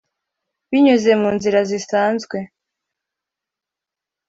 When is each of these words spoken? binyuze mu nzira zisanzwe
binyuze 0.69 1.11
mu 1.21 1.29
nzira 1.35 1.59
zisanzwe 1.69 2.37